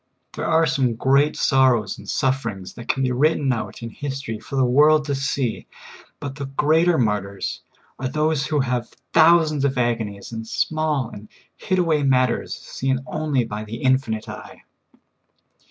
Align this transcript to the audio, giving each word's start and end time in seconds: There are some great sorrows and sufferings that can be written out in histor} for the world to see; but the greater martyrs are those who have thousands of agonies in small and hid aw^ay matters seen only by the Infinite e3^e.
There 0.33 0.47
are 0.47 0.65
some 0.65 0.95
great 0.95 1.35
sorrows 1.37 1.99
and 1.99 2.09
sufferings 2.09 2.73
that 2.73 2.87
can 2.87 3.03
be 3.03 3.11
written 3.11 3.53
out 3.53 3.83
in 3.83 3.91
histor} 3.91 4.41
for 4.41 4.55
the 4.55 4.65
world 4.65 5.05
to 5.05 5.13
see; 5.13 5.67
but 6.19 6.33
the 6.33 6.47
greater 6.47 6.97
martyrs 6.97 7.61
are 7.99 8.07
those 8.07 8.47
who 8.47 8.61
have 8.61 8.89
thousands 9.13 9.63
of 9.63 9.77
agonies 9.77 10.31
in 10.31 10.43
small 10.45 11.11
and 11.11 11.29
hid 11.55 11.77
aw^ay 11.77 12.03
matters 12.03 12.55
seen 12.55 13.01
only 13.05 13.45
by 13.45 13.63
the 13.63 13.75
Infinite 13.83 14.25
e3^e. 14.25 14.61